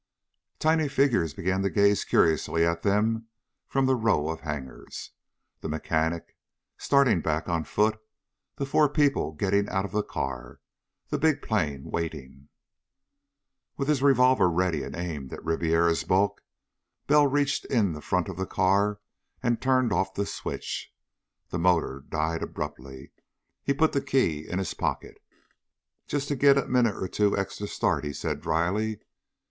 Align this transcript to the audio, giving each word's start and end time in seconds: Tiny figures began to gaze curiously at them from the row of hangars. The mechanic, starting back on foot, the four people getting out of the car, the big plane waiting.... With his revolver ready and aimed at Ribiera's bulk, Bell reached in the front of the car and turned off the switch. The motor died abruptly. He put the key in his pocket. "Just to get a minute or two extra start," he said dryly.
Tiny 0.57 0.87
figures 0.87 1.35
began 1.35 1.61
to 1.61 1.69
gaze 1.69 2.03
curiously 2.03 2.65
at 2.65 2.81
them 2.81 3.27
from 3.67 3.85
the 3.85 3.93
row 3.93 4.29
of 4.29 4.39
hangars. 4.39 5.11
The 5.59 5.69
mechanic, 5.69 6.35
starting 6.75 7.21
back 7.21 7.47
on 7.47 7.65
foot, 7.65 7.99
the 8.55 8.65
four 8.65 8.89
people 8.89 9.31
getting 9.33 9.69
out 9.69 9.85
of 9.85 9.91
the 9.91 10.01
car, 10.01 10.59
the 11.09 11.19
big 11.19 11.43
plane 11.43 11.83
waiting.... 11.91 12.49
With 13.77 13.87
his 13.87 14.01
revolver 14.01 14.49
ready 14.49 14.81
and 14.81 14.95
aimed 14.95 15.33
at 15.33 15.45
Ribiera's 15.45 16.03
bulk, 16.03 16.41
Bell 17.05 17.27
reached 17.27 17.65
in 17.65 17.93
the 17.93 18.01
front 18.01 18.27
of 18.27 18.37
the 18.37 18.47
car 18.47 19.01
and 19.43 19.61
turned 19.61 19.93
off 19.93 20.15
the 20.15 20.25
switch. 20.25 20.91
The 21.49 21.59
motor 21.59 22.03
died 22.09 22.41
abruptly. 22.41 23.11
He 23.61 23.71
put 23.71 23.91
the 23.91 24.01
key 24.01 24.49
in 24.49 24.57
his 24.57 24.73
pocket. 24.73 25.21
"Just 26.07 26.27
to 26.29 26.35
get 26.35 26.57
a 26.57 26.65
minute 26.65 26.95
or 26.95 27.07
two 27.07 27.37
extra 27.37 27.67
start," 27.67 28.03
he 28.03 28.13
said 28.13 28.41
dryly. 28.41 28.99